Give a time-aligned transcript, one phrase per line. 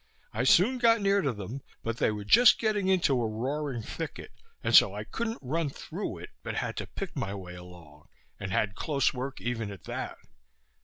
[0.33, 4.31] I soon got near to them, but they were just getting into a roaring thicket,
[4.63, 8.07] and so I couldn't run through it, but had to pick my way along,
[8.39, 10.17] and had close work even at that.